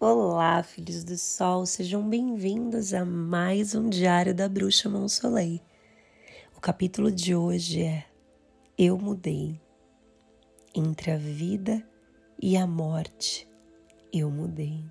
[0.00, 5.60] Olá, filhos do sol, sejam bem-vindos a mais um Diário da Bruxa Monsoleil.
[6.56, 8.06] O capítulo de hoje é
[8.78, 9.60] Eu Mudei.
[10.72, 11.84] Entre a vida
[12.40, 13.48] e a morte,
[14.12, 14.84] eu mudei.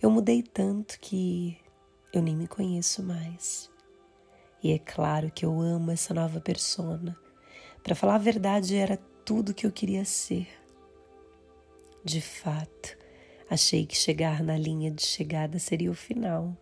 [0.00, 1.58] Eu mudei tanto que
[2.12, 3.68] eu nem me conheço mais.
[4.62, 7.18] E é claro que eu amo essa nova persona.
[7.82, 10.61] Para falar a verdade, era tudo que eu queria ser
[12.04, 12.98] de fato,
[13.48, 16.56] achei que chegar na linha de chegada seria o final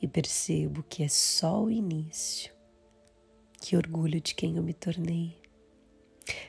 [0.00, 2.52] e percebo que é só o início.
[3.60, 5.40] Que orgulho de quem eu me tornei.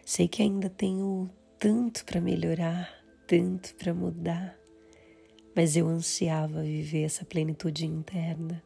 [0.04, 2.92] Sei que ainda tenho tanto para melhorar,
[3.26, 4.58] tanto para mudar,
[5.56, 8.62] mas eu ansiava viver essa plenitude interna.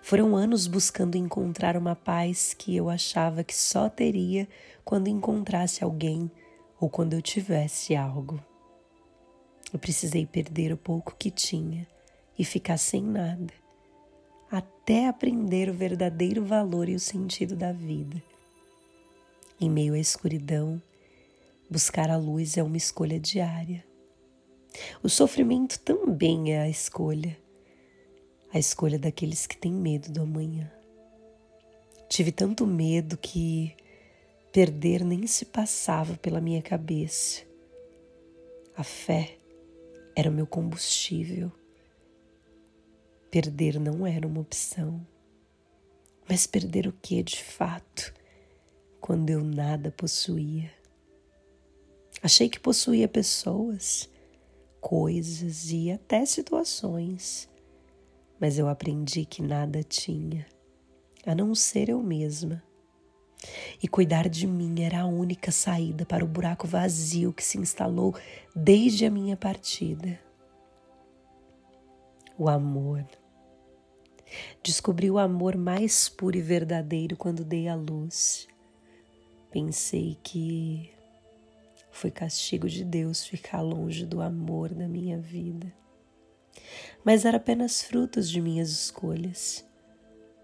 [0.00, 4.48] Foram anos buscando encontrar uma paz que eu achava que só teria
[4.84, 6.30] quando encontrasse alguém
[6.80, 8.42] ou quando eu tivesse algo.
[9.72, 11.86] Eu precisei perder o pouco que tinha
[12.38, 13.52] e ficar sem nada,
[14.50, 18.20] até aprender o verdadeiro valor e o sentido da vida.
[19.60, 20.82] Em meio à escuridão,
[21.70, 23.84] buscar a luz é uma escolha diária.
[25.02, 27.36] O sofrimento também é a escolha,
[28.52, 30.70] a escolha daqueles que têm medo do amanhã.
[32.08, 33.76] Tive tanto medo que
[34.52, 37.42] Perder nem se passava pela minha cabeça.
[38.76, 39.38] A fé
[40.16, 41.52] era o meu combustível.
[43.30, 45.06] Perder não era uma opção.
[46.28, 48.12] Mas perder o que de fato,
[49.00, 50.72] quando eu nada possuía?
[52.20, 54.10] Achei que possuía pessoas,
[54.80, 57.48] coisas e até situações,
[58.40, 60.44] mas eu aprendi que nada tinha,
[61.24, 62.60] a não ser eu mesma.
[63.82, 68.14] E cuidar de mim era a única saída para o buraco vazio que se instalou
[68.54, 70.20] desde a minha partida.
[72.38, 73.04] O amor.
[74.62, 78.46] Descobri o amor mais puro e verdadeiro quando dei a luz.
[79.50, 80.90] Pensei que
[81.90, 85.72] foi castigo de Deus ficar longe do amor da minha vida.
[87.04, 89.64] Mas era apenas frutos de minhas escolhas.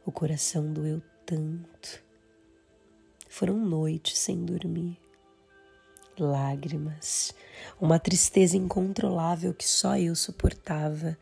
[0.04, 2.06] O coração doeu tanto
[3.36, 4.97] foram noites sem dormir,
[6.19, 7.34] lágrimas,
[7.78, 11.19] uma tristeza incontrolável que só eu suportava,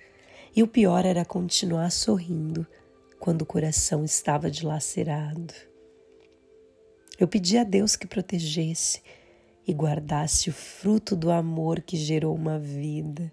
[0.55, 2.65] e o pior era continuar sorrindo
[3.19, 5.53] quando o coração estava dilacerado.
[7.19, 9.03] Eu pedi a Deus que protegesse
[9.67, 13.29] e guardasse o fruto do amor que gerou uma vida,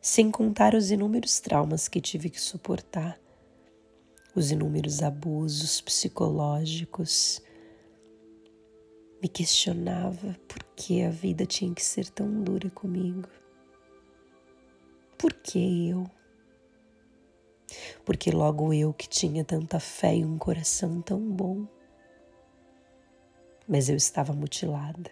[0.00, 3.16] sem contar os inúmeros traumas que tive que suportar,
[4.34, 7.40] os inúmeros abusos psicológicos,
[9.22, 13.28] me questionava por que a vida tinha que ser tão dura comigo.
[15.16, 16.10] Por que eu?
[18.04, 21.68] Porque logo eu que tinha tanta fé e um coração tão bom.
[23.68, 25.08] Mas eu estava mutilada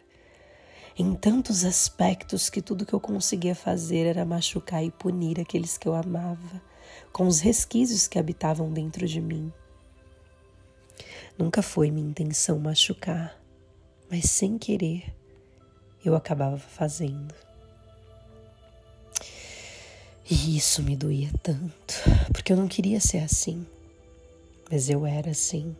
[0.98, 5.86] em tantos aspectos que tudo que eu conseguia fazer era machucar e punir aqueles que
[5.86, 6.60] eu amava,
[7.12, 9.52] com os resquícios que habitavam dentro de mim.
[11.38, 13.39] Nunca foi minha intenção machucar,
[14.10, 15.14] mas sem querer
[16.04, 17.34] eu acabava fazendo.
[20.28, 21.94] E isso me doía tanto,
[22.32, 23.66] porque eu não queria ser assim,
[24.70, 25.76] mas eu era assim.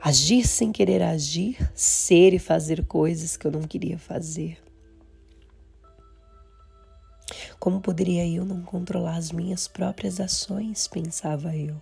[0.00, 4.58] Agir sem querer agir, ser e fazer coisas que eu não queria fazer.
[7.58, 10.88] Como poderia eu não controlar as minhas próprias ações?
[10.88, 11.80] pensava eu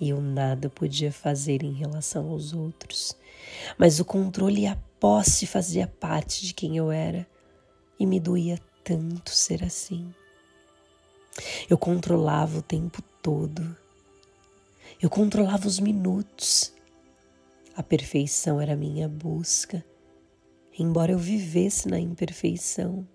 [0.00, 3.16] e eu nada podia fazer em relação aos outros.
[3.76, 7.26] Mas o controle e a posse fazia parte de quem eu era
[7.98, 10.12] e me doía tanto ser assim.
[11.68, 13.76] Eu controlava o tempo todo.
[15.00, 16.72] Eu controlava os minutos.
[17.76, 19.84] A perfeição era minha busca,
[20.76, 23.06] embora eu vivesse na imperfeição.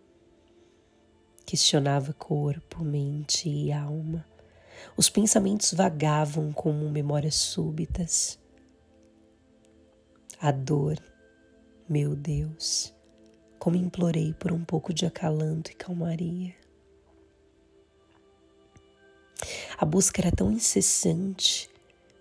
[1.45, 4.25] Questionava corpo, mente e alma
[4.95, 8.39] os pensamentos vagavam como memórias súbitas.
[10.39, 10.97] A dor,
[11.87, 12.93] meu Deus,
[13.59, 16.55] como implorei por um pouco de acalanto e calmaria.
[19.77, 21.69] A busca era tão incessante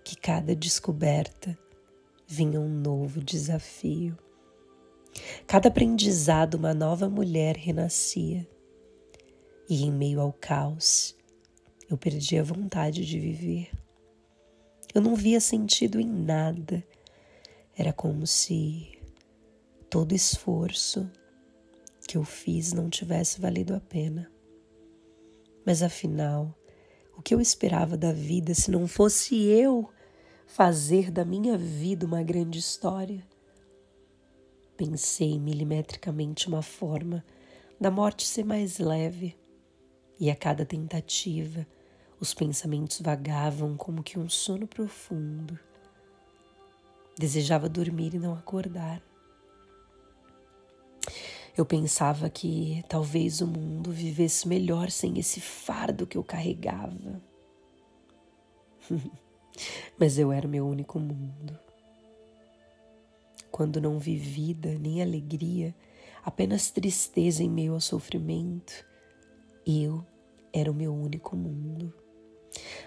[0.05, 1.57] que cada descoberta
[2.27, 4.17] vinha um novo desafio.
[5.47, 8.49] Cada aprendizado, uma nova mulher renascia.
[9.69, 11.15] E em meio ao caos,
[11.93, 13.71] eu perdi a vontade de viver.
[14.95, 16.83] Eu não via sentido em nada.
[17.77, 18.99] Era como se
[19.91, 21.11] todo esforço
[22.09, 24.31] que eu fiz não tivesse valido a pena.
[25.67, 26.55] Mas afinal,
[27.17, 29.89] o que eu esperava da vida se não fosse eu
[30.47, 33.23] fazer da minha vida uma grande história?
[34.79, 37.23] Pensei milimetricamente uma forma
[37.79, 39.37] da morte ser mais leve,
[40.19, 41.67] e a cada tentativa
[42.23, 45.59] os pensamentos vagavam como que um sono profundo.
[47.19, 49.03] Desejava dormir e não acordar.
[51.57, 57.21] Eu pensava que talvez o mundo vivesse melhor sem esse fardo que eu carregava.
[59.99, 61.59] Mas eu era meu único mundo.
[63.51, 65.75] Quando não vi vida nem alegria,
[66.23, 68.87] apenas tristeza em meio ao sofrimento,
[69.67, 70.07] eu
[70.53, 71.93] era o meu único mundo.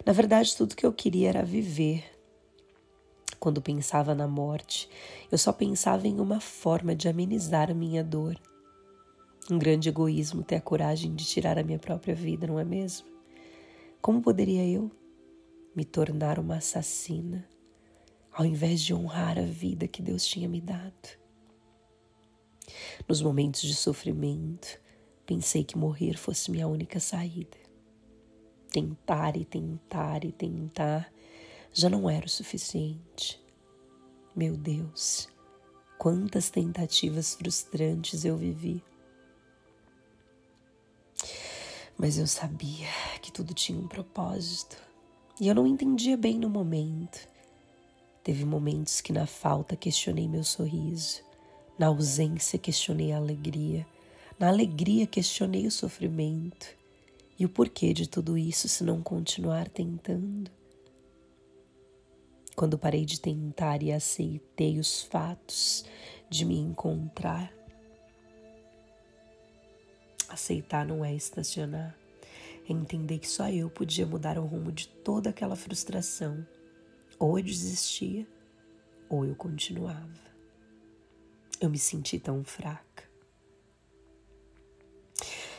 [0.05, 2.03] Na verdade, tudo que eu queria era viver.
[3.39, 4.89] Quando pensava na morte,
[5.31, 8.39] eu só pensava em uma forma de amenizar a minha dor.
[9.49, 13.07] Um grande egoísmo ter a coragem de tirar a minha própria vida, não é mesmo?
[14.01, 14.91] Como poderia eu
[15.75, 17.47] me tornar uma assassina
[18.31, 21.17] ao invés de honrar a vida que Deus tinha me dado?
[23.07, 24.79] Nos momentos de sofrimento,
[25.25, 27.64] pensei que morrer fosse minha única saída
[28.75, 31.09] tentar e tentar e tentar
[31.71, 33.41] já não era o suficiente.
[34.35, 35.29] Meu Deus,
[35.97, 38.83] quantas tentativas frustrantes eu vivi.
[41.97, 42.89] Mas eu sabia
[43.21, 44.75] que tudo tinha um propósito
[45.39, 47.29] e eu não entendia bem no momento.
[48.25, 51.23] Teve momentos que na falta questionei meu sorriso,
[51.79, 53.87] na ausência questionei a alegria,
[54.37, 56.75] na alegria questionei o sofrimento.
[57.37, 60.49] E o porquê de tudo isso se não continuar tentando?
[62.55, 65.83] Quando parei de tentar e aceitei os fatos
[66.29, 67.53] de me encontrar,
[70.29, 71.93] aceitar não é estacionar,
[72.67, 76.47] é entender que só eu podia mudar o rumo de toda aquela frustração.
[77.19, 78.25] Ou eu desistia,
[79.09, 80.25] ou eu continuava.
[81.59, 83.04] Eu me senti tão fraca.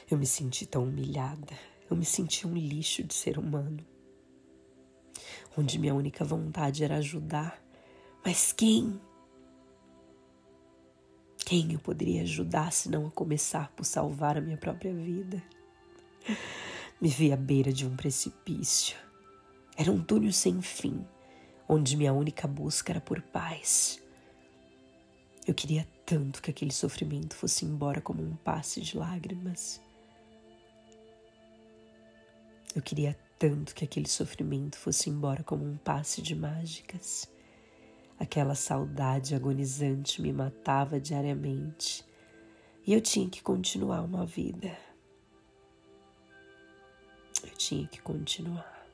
[0.09, 1.53] Eu me senti tão humilhada.
[1.91, 3.85] Eu me senti um lixo de ser humano.
[5.57, 7.61] Onde minha única vontade era ajudar.
[8.25, 9.01] Mas quem?
[11.39, 15.43] Quem eu poderia ajudar se não a começar por salvar a minha própria vida?
[17.01, 18.97] Me vi à beira de um precipício.
[19.77, 21.05] Era um túnel sem fim,
[21.69, 24.03] onde minha única busca era por paz.
[25.47, 29.81] Eu queria tanto que aquele sofrimento fosse embora como um passe de lágrimas.
[32.77, 37.27] Eu queria tanto que aquele sofrimento fosse embora como um passe de mágicas.
[38.21, 42.05] Aquela saudade agonizante me matava diariamente
[42.87, 44.77] e eu tinha que continuar uma vida.
[47.43, 48.87] Eu tinha que continuar.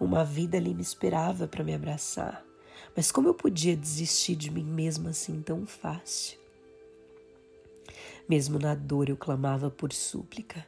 [0.00, 2.44] Uma vida ali me esperava para me abraçar,
[2.96, 6.36] mas como eu podia desistir de mim mesma assim tão fácil?
[8.28, 10.66] Mesmo na dor eu clamava por súplica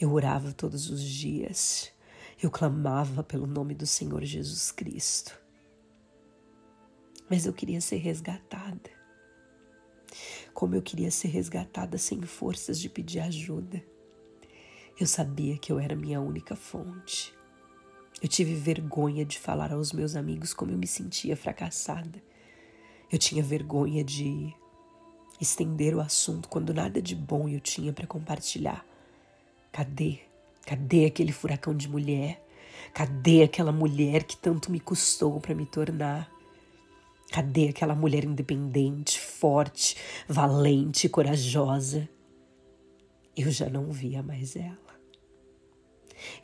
[0.00, 1.90] eu orava todos os dias.
[2.40, 5.36] Eu clamava pelo nome do Senhor Jesus Cristo.
[7.28, 8.90] Mas eu queria ser resgatada.
[10.54, 13.82] Como eu queria ser resgatada sem forças de pedir ajuda.
[14.98, 17.34] Eu sabia que eu era minha única fonte.
[18.22, 22.22] Eu tive vergonha de falar aos meus amigos como eu me sentia fracassada.
[23.10, 24.54] Eu tinha vergonha de
[25.40, 28.84] estender o assunto quando nada de bom eu tinha para compartilhar.
[29.72, 30.18] Cadê?
[30.66, 32.44] Cadê aquele furacão de mulher?
[32.92, 36.30] Cadê aquela mulher que tanto me custou para me tornar?
[37.30, 39.96] Cadê aquela mulher independente, forte,
[40.28, 42.08] valente, corajosa?
[43.36, 44.76] Eu já não via mais ela.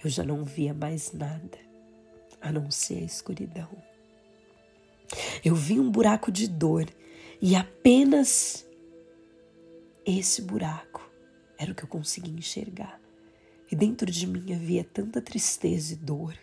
[0.02, 1.59] Eu já não via mais nada
[2.40, 3.71] a não ser a escuridão.
[5.45, 6.87] Eu vi um buraco de dor
[7.43, 8.66] e apenas
[10.07, 11.11] esse buraco
[11.59, 13.03] era o que eu conseguia enxergar
[13.75, 16.38] e dentro de mim havia tanta tristeza e dor.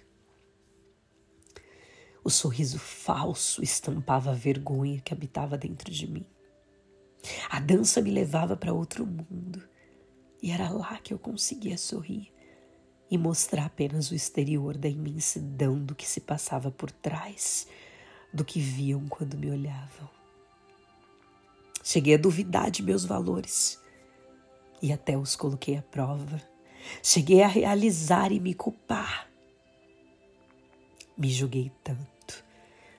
[2.22, 6.26] O sorriso falso estampava a vergonha que habitava dentro de mim.
[7.50, 9.64] A dança me levava para outro mundo
[10.44, 12.34] e era lá que eu conseguia sorrir
[13.10, 17.66] e mostrar apenas o exterior da imensidão do que se passava por trás
[18.34, 20.10] do que viam quando me olhavam.
[21.82, 23.80] Cheguei a duvidar de meus valores
[24.82, 26.51] e até os coloquei à prova.
[27.04, 29.30] Cheguei a realizar e me culpar.
[31.18, 32.44] Me julguei tanto.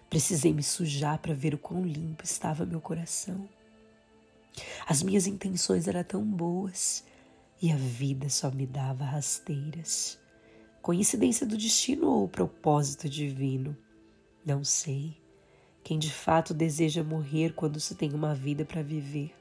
[0.08, 3.48] Precisei me sujar para ver o quão limpo estava meu coração.
[4.86, 7.04] As minhas intenções eram tão boas
[7.60, 10.18] e a vida só me dava rasteiras.
[10.82, 13.76] Coincidência do destino ou propósito divino?
[14.44, 15.16] Não sei.
[15.84, 19.34] Quem de fato deseja morrer quando se tem uma vida para viver?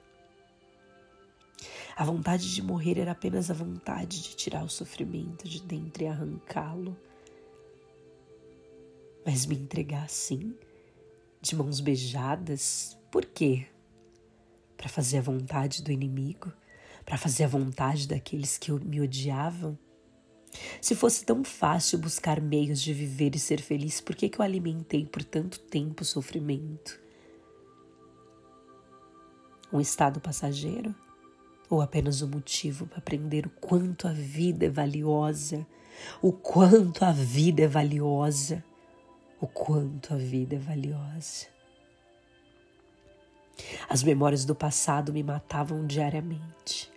[1.95, 6.07] A vontade de morrer era apenas a vontade de tirar o sofrimento de dentro e
[6.07, 6.97] arrancá-lo.
[9.25, 10.55] Mas me entregar assim,
[11.41, 13.67] de mãos beijadas, por quê?
[14.75, 16.51] Para fazer a vontade do inimigo?
[17.05, 19.77] Para fazer a vontade daqueles que me odiavam?
[20.81, 24.43] Se fosse tão fácil buscar meios de viver e ser feliz, por que, que eu
[24.43, 26.99] alimentei por tanto tempo o sofrimento?
[29.71, 30.93] Um estado passageiro?
[31.71, 35.65] Ou apenas um motivo para aprender o quanto a vida é valiosa?
[36.21, 38.63] O quanto a vida é valiosa?
[39.39, 41.47] O quanto a vida é valiosa?
[43.89, 46.91] As memórias do passado me matavam diariamente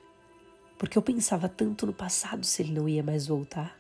[0.85, 3.79] porque eu pensava tanto no passado se ele não ia mais voltar.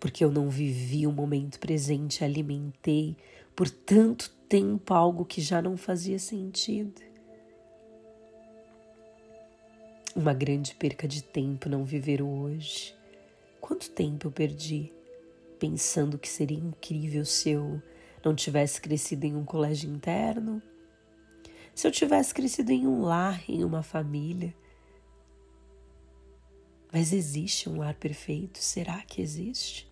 [0.00, 3.14] Porque eu não vivi o momento presente alimentei
[3.54, 7.02] por tanto tempo algo que já não fazia sentido.
[10.16, 12.94] Uma grande perca de tempo não viver o hoje.
[13.60, 14.92] Quanto tempo eu perdi
[15.58, 17.82] pensando que seria incrível se eu
[18.24, 20.62] não tivesse crescido em um colégio interno,
[21.74, 24.54] se eu tivesse crescido em um lar, em uma família,
[26.92, 28.58] mas existe um lar perfeito?
[28.58, 29.88] Será que existe?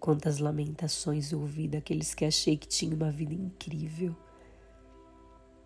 [0.00, 4.16] Quantas lamentações ouvi daqueles que achei que tinha uma vida incrível.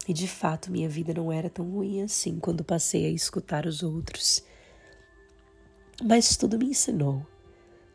[0.07, 3.83] E de fato, minha vida não era tão ruim assim quando passei a escutar os
[3.83, 4.43] outros.
[6.03, 7.25] Mas tudo me ensinou,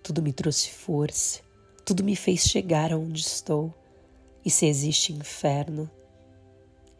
[0.02, 1.42] tudo me trouxe força,
[1.86, 3.74] tudo me fez chegar aonde estou.
[4.46, 5.90] E se existe inferno,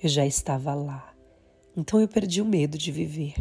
[0.04, 1.14] eu já estava lá.
[1.76, 3.36] Então eu perdi o medo de viver.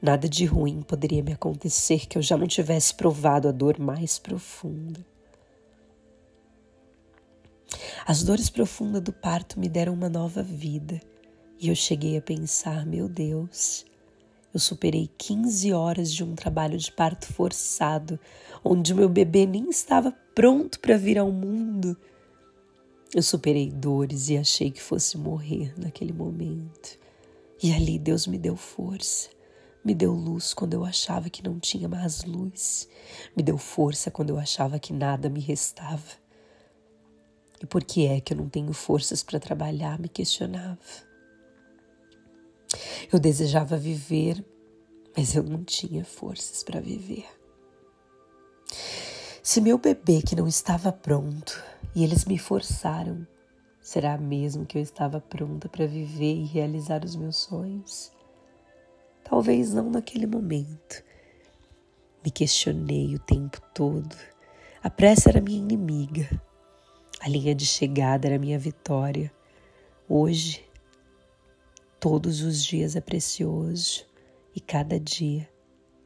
[0.00, 4.18] Nada de ruim poderia me acontecer que eu já não tivesse provado a dor mais
[4.18, 5.04] profunda.
[8.06, 11.00] As dores profundas do parto me deram uma nova vida
[11.60, 13.84] e eu cheguei a pensar: meu Deus,
[14.52, 18.18] eu superei 15 horas de um trabalho de parto forçado,
[18.64, 21.96] onde o meu bebê nem estava pronto para vir ao mundo.
[23.14, 26.98] Eu superei dores e achei que fosse morrer naquele momento.
[27.62, 29.30] E ali Deus me deu força.
[29.84, 32.88] Me deu luz quando eu achava que não tinha mais luz.
[33.36, 36.27] Me deu força quando eu achava que nada me restava.
[37.60, 39.98] E por que é que eu não tenho forças para trabalhar?
[39.98, 40.78] Me questionava.
[43.12, 44.44] Eu desejava viver,
[45.16, 47.26] mas eu não tinha forças para viver.
[49.42, 53.26] Se meu bebê que não estava pronto e eles me forçaram,
[53.80, 58.12] será mesmo que eu estava pronta para viver e realizar os meus sonhos?
[59.24, 61.02] Talvez não naquele momento.
[62.22, 64.14] Me questionei o tempo todo.
[64.82, 66.28] A pressa era minha inimiga.
[67.20, 69.32] A linha de chegada era minha vitória.
[70.08, 70.64] Hoje,
[71.98, 74.06] todos os dias é precioso
[74.54, 75.48] e cada dia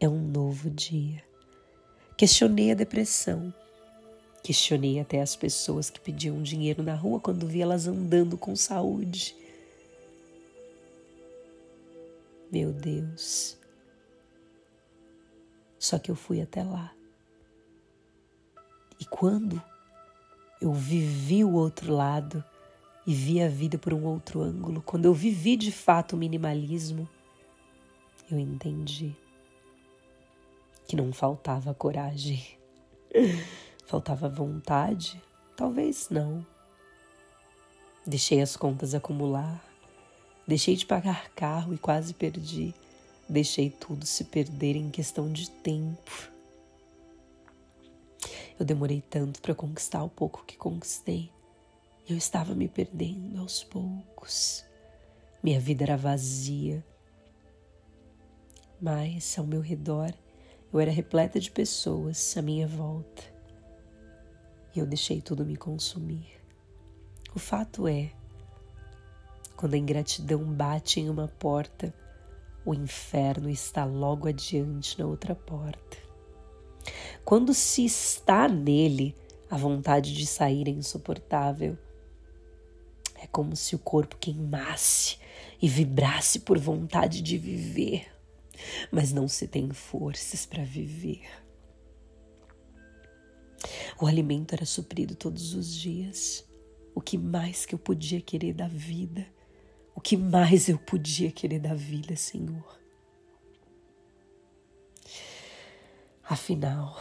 [0.01, 1.23] é um novo dia.
[2.17, 3.53] Questionei a depressão.
[4.43, 9.37] Questionei até as pessoas que pediam dinheiro na rua quando vi elas andando com saúde.
[12.51, 13.57] Meu Deus.
[15.79, 16.93] Só que eu fui até lá.
[18.99, 19.63] E quando
[20.63, 22.43] eu vivi o outro lado
[23.07, 27.09] e vi a vida por um outro ângulo, quando eu vivi de fato o minimalismo,
[28.31, 29.15] eu entendi
[30.87, 32.43] que não faltava coragem,
[33.87, 35.21] faltava vontade,
[35.57, 36.47] talvez não.
[38.07, 39.63] Deixei as contas acumular,
[40.47, 42.75] Deixei de pagar carro e quase perdi.
[43.29, 46.32] Deixei tudo se perder em questão de tempo.
[48.59, 51.31] Eu demorei tanto para conquistar o pouco que conquistei.
[52.09, 54.65] Eu estava me perdendo aos poucos.
[55.43, 56.85] Minha vida era vazia.
[58.81, 60.13] Mas ao meu redor
[60.73, 63.23] eu era repleta de pessoas à minha volta.
[64.75, 66.41] E eu deixei tudo me consumir.
[67.35, 68.11] O fato é
[69.63, 71.95] quando a ingratidão bate em uma porta,
[72.65, 76.02] o inferno está logo adiante na outra porta.
[77.25, 79.15] Quando se está nele,
[79.49, 81.79] a vontade de sair é insuportável.
[83.17, 85.19] É como se o corpo queimasse
[85.61, 88.07] e vibrasse por vontade de viver,
[88.91, 91.23] mas não se tem forças para viver.
[94.01, 96.45] O alimento era suprido todos os dias.
[96.95, 99.25] O que mais que eu podia querer da vida?
[99.95, 102.82] O que mais eu podia querer da vida, Senhor?
[106.33, 106.99] Afinal,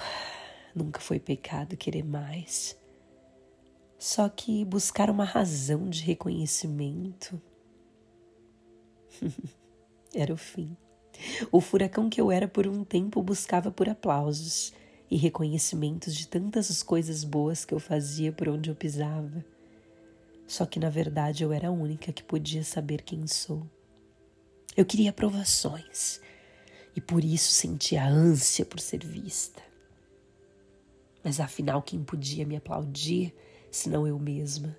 [0.75, 2.77] nunca foi pecado querer mais.
[3.97, 7.41] Só que buscar uma razão de reconhecimento
[10.13, 10.75] era o fim.
[11.49, 14.73] O furacão que eu era por um tempo buscava por aplausos
[15.09, 19.45] e reconhecimentos de tantas coisas boas que eu fazia por onde eu pisava.
[20.45, 23.65] Só que na verdade eu era a única que podia saber quem sou.
[24.75, 26.19] Eu queria aprovações
[26.95, 29.61] e por isso sentia ânsia por ser vista.
[31.23, 33.33] Mas afinal, quem podia me aplaudir
[33.69, 34.75] senão eu mesma?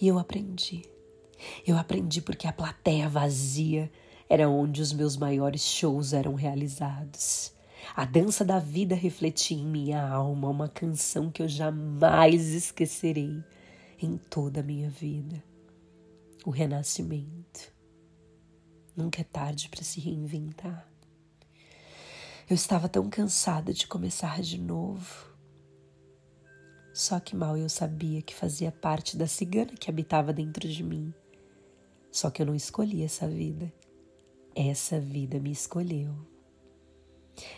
[0.00, 0.82] E eu aprendi.
[1.66, 3.90] Eu aprendi porque a plateia vazia
[4.28, 7.52] era onde os meus maiores shows eram realizados.
[7.94, 13.42] A dança da vida refletia em minha alma uma canção que eu jamais esquecerei
[14.00, 15.42] em toda a minha vida:
[16.44, 17.73] o renascimento.
[18.96, 20.88] Nunca é tarde para se reinventar.
[22.48, 25.34] Eu estava tão cansada de começar de novo.
[26.92, 31.12] Só que mal eu sabia que fazia parte da cigana que habitava dentro de mim.
[32.12, 33.72] Só que eu não escolhi essa vida.
[34.54, 36.14] Essa vida me escolheu.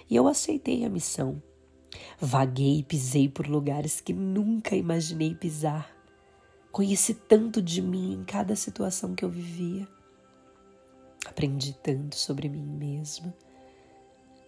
[0.08, 1.42] E eu aceitei a missão.
[2.18, 5.94] Vaguei e pisei por lugares que nunca imaginei pisar.
[6.72, 9.86] Conheci tanto de mim em cada situação que eu vivia.
[11.28, 13.34] Aprendi tanto sobre mim mesma.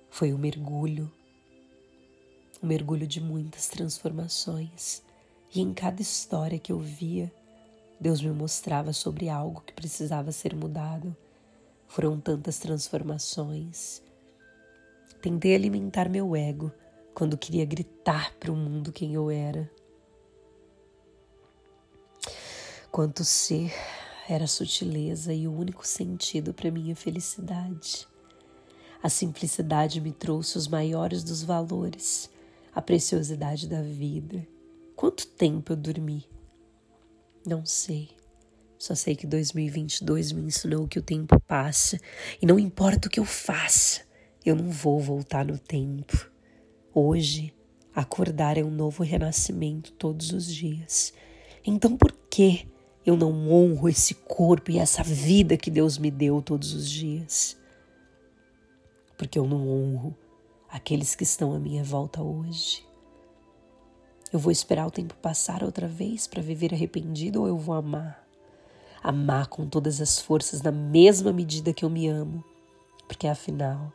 [0.08, 1.12] Foi um mergulho,
[2.62, 5.02] um mergulho de muitas transformações.
[5.52, 7.32] E em cada história que eu via,
[8.00, 11.14] Deus me mostrava sobre algo que precisava ser mudado.
[11.88, 14.00] Foram tantas transformações.
[15.20, 16.72] Tentei alimentar meu ego
[17.12, 19.68] quando queria gritar para o mundo quem eu era.
[22.90, 23.72] Quanto ser
[24.28, 28.06] era a sutileza e o único sentido para minha felicidade.
[29.02, 32.28] A simplicidade me trouxe os maiores dos valores,
[32.74, 34.46] a preciosidade da vida.
[34.94, 36.26] Quanto tempo eu dormi?
[37.46, 38.10] Não sei.
[38.78, 41.98] Só sei que 2022 me ensinou que o tempo passa
[42.40, 44.02] e não importa o que eu faça,
[44.44, 46.30] eu não vou voltar no tempo.
[46.94, 47.54] Hoje,
[47.94, 51.12] acordar é um novo renascimento todos os dias.
[51.64, 52.68] Então, por que
[53.08, 57.56] eu não honro esse corpo e essa vida que Deus me deu todos os dias.
[59.16, 60.14] Porque eu não honro
[60.68, 62.86] aqueles que estão à minha volta hoje.
[64.30, 68.28] Eu vou esperar o tempo passar outra vez para viver arrependido ou eu vou amar?
[69.02, 72.44] Amar com todas as forças na mesma medida que eu me amo,
[73.06, 73.90] porque afinal,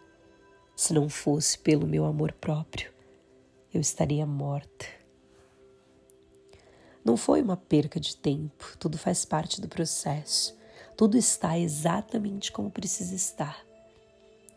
[0.76, 2.92] se não fosse pelo meu amor próprio,
[3.72, 5.03] eu estaria morta.
[7.04, 10.58] Não foi uma perca de tempo, tudo faz parte do processo.
[10.96, 13.66] Tudo está exatamente como precisa estar.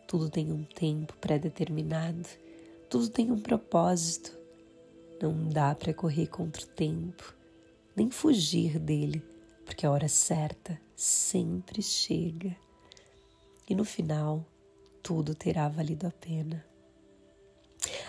[0.07, 2.29] Tudo tem um tempo pré-determinado,
[2.89, 4.37] tudo tem um propósito.
[5.21, 7.35] Não dá para correr contra o tempo,
[7.93, 9.21] nem fugir dele,
[9.65, 12.55] porque a hora certa sempre chega.
[13.67, 14.45] E no final,
[15.03, 16.65] tudo terá valido a pena.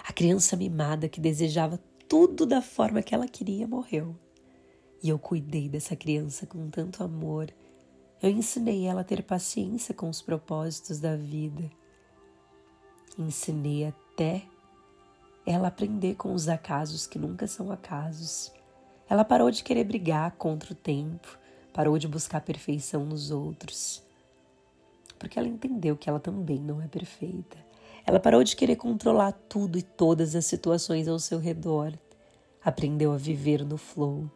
[0.05, 4.14] A criança mimada que desejava tudo da forma que ela queria morreu.
[5.02, 7.52] E eu cuidei dessa criança com tanto amor.
[8.20, 11.70] Eu ensinei ela a ter paciência com os propósitos da vida.
[13.16, 14.42] Ensinei até
[15.46, 18.52] ela aprender com os acasos que nunca são acasos.
[19.08, 21.38] Ela parou de querer brigar contra o tempo,
[21.72, 24.02] parou de buscar perfeição nos outros.
[25.16, 27.56] Porque ela entendeu que ela também não é perfeita.
[28.04, 31.92] Ela parou de querer controlar tudo e todas as situações ao seu redor.
[32.64, 34.28] Aprendeu a viver no flow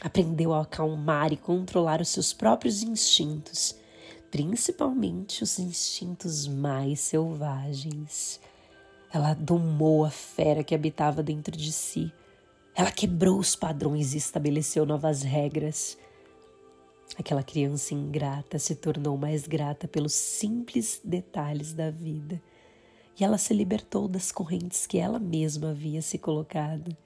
[0.00, 3.76] Aprendeu a acalmar e controlar os seus próprios instintos,
[4.30, 8.40] principalmente os instintos mais selvagens.
[9.12, 12.10] Ela domou a fera que habitava dentro de si.
[12.74, 15.98] Ela quebrou os padrões e estabeleceu novas regras.
[17.18, 22.40] Aquela criança ingrata se tornou mais grata pelos simples detalhes da vida
[23.18, 26.96] e ela se libertou das correntes que ela mesma havia se colocado.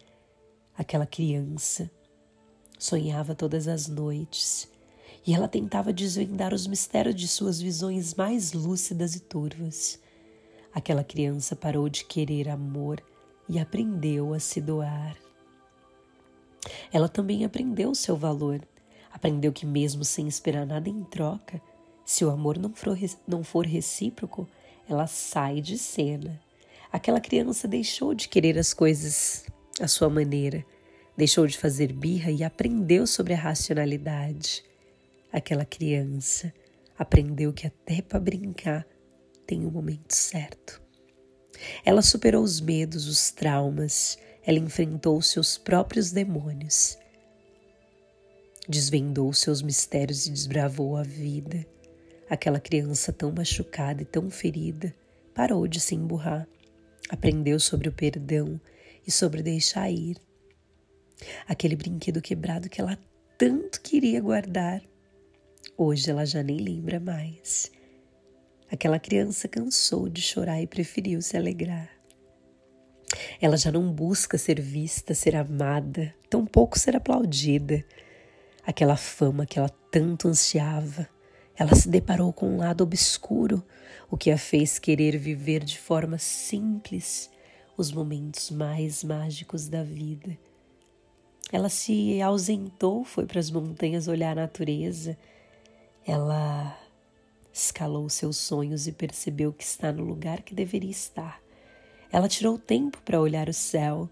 [0.77, 1.91] Aquela criança
[2.85, 4.69] Sonhava todas as noites
[5.27, 9.99] e ela tentava desvendar os mistérios de suas visões mais lúcidas e turvas.
[10.71, 13.03] Aquela criança parou de querer amor
[13.49, 15.17] e aprendeu a se doar.
[16.93, 18.61] Ela também aprendeu o seu valor.
[19.11, 21.63] Aprendeu que, mesmo sem esperar nada em troca,
[22.05, 24.47] se o amor não for, não for recíproco,
[24.87, 26.39] ela sai de cena.
[26.93, 29.47] Aquela criança deixou de querer as coisas
[29.81, 30.67] à sua maneira
[31.17, 34.65] Deixou de fazer birra e aprendeu sobre a racionalidade.
[35.33, 36.53] Aquela criança
[36.99, 38.87] aprendeu que até para brincar
[39.47, 40.83] tem o um momento certo.
[41.85, 46.99] Ela superou os medos, os traumas, ela enfrentou seus próprios demônios,
[48.69, 51.65] desvendou seus mistérios e desbravou a vida.
[52.29, 54.95] Aquela criança tão machucada e tão ferida
[55.35, 56.49] parou de se emburrar,
[57.09, 58.61] aprendeu sobre o perdão
[59.07, 60.17] e sobre deixar ir.
[61.47, 62.99] Aquele brinquedo quebrado que ela
[63.37, 64.83] tanto queria guardar,
[65.77, 67.71] hoje ela já nem lembra mais.
[68.71, 71.91] Aquela criança cansou de chorar e preferiu se alegrar.
[73.41, 77.85] Ela já não busca ser vista, ser amada, tampouco ser aplaudida.
[78.67, 81.09] Aquela fama que ela tanto ansiava,
[81.57, 83.63] ela se deparou com um lado obscuro,
[84.11, 87.31] o que a fez querer viver de forma simples
[87.77, 90.37] os momentos mais mágicos da vida.
[91.55, 95.17] Ela se ausentou, foi para as montanhas olhar a natureza.
[96.05, 96.77] Ela
[97.53, 101.41] escalou seus sonhos e percebeu que está no lugar que deveria estar.
[102.11, 104.11] Ela tirou tempo para olhar o céu.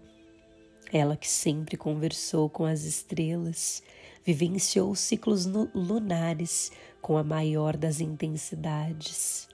[0.89, 3.83] Ela que sempre conversou com as estrelas,
[4.23, 9.49] vivenciou ciclos lunares com a maior das intensidades.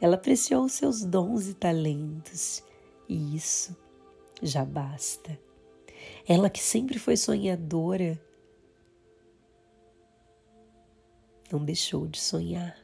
[0.00, 2.62] Ela apreciou seus dons e talentos,
[3.08, 3.76] e isso
[4.40, 5.47] já basta.
[6.26, 8.20] Ela que sempre foi sonhadora,
[11.50, 12.76] não deixou de sonhar,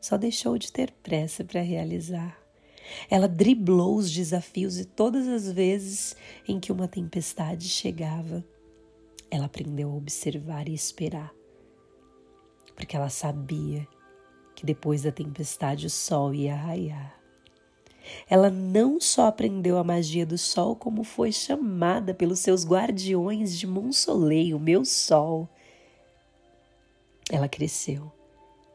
[0.00, 2.38] só deixou de ter pressa para realizar.
[3.10, 8.44] Ela driblou os desafios e todas as vezes em que uma tempestade chegava,
[9.30, 11.38] ela aprendeu a observar e esperar
[12.78, 13.88] porque ela sabia
[14.54, 17.17] que depois da tempestade o sol ia raiar.
[18.28, 23.66] Ela não só aprendeu a magia do sol, como foi chamada pelos seus guardiões de
[23.66, 25.48] Monsoleil, meu sol.
[27.30, 28.10] Ela cresceu,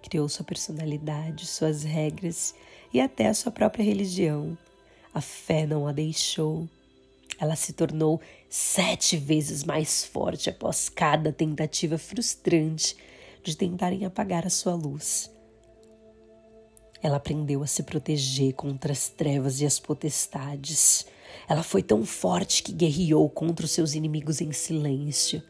[0.02, 2.54] criou sua personalidade, suas regras
[2.94, 4.58] e até a sua própria religião.
[5.14, 6.68] A fé não a deixou.
[7.40, 12.96] Ela se tornou sete vezes mais forte após cada tentativa frustrante
[13.44, 15.33] de tentarem apagar a sua luz.
[17.04, 21.06] Ela aprendeu a se proteger contra as trevas e as potestades.
[21.50, 25.44] Ela foi tão forte que guerreou contra os seus inimigos em silêncio.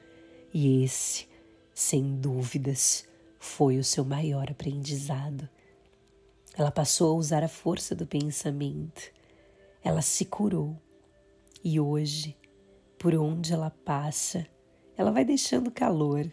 [0.52, 1.28] E esse,
[1.72, 3.06] sem dúvidas,
[3.38, 5.48] foi o seu maior aprendizado.
[6.58, 9.12] Ela passou a usar a força do pensamento.
[9.84, 10.76] Ela se curou.
[11.64, 12.36] E hoje,
[12.98, 14.48] por onde ela passa,
[14.98, 16.30] ela vai deixando calor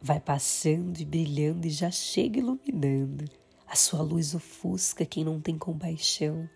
[0.00, 3.24] vai passando e brilhando e já chega iluminando.
[3.68, 6.48] A sua luz ofusca quem não tem compaixão,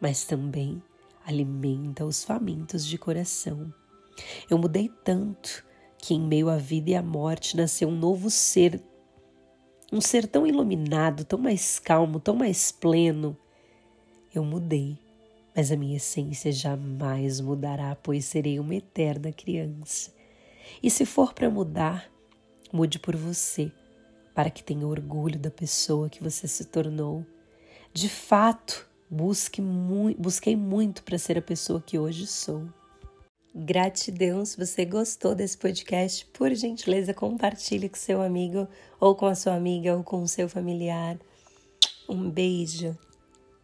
[0.00, 0.82] mas também
[1.24, 3.72] alimenta os famintos de coração.
[4.48, 5.64] Eu mudei tanto
[5.98, 8.82] que em meio à vida e à morte nasceu um novo ser,
[9.92, 13.36] um ser tão iluminado, tão mais calmo, tão mais pleno.
[14.34, 14.98] Eu mudei,
[15.54, 20.14] mas a minha essência jamais mudará, pois serei uma eterna criança.
[20.82, 22.10] E se for para mudar,
[22.72, 23.70] Mude por você,
[24.36, 27.24] para que tenha orgulho da pessoa que você se tornou.
[27.90, 32.68] De fato, busque mu busquei muito para ser a pessoa que hoje sou.
[33.54, 36.26] Gratidão se você gostou desse podcast.
[36.26, 38.68] Por gentileza, compartilhe com seu amigo,
[39.00, 41.18] ou com a sua amiga, ou com o seu familiar.
[42.06, 42.94] Um beijo.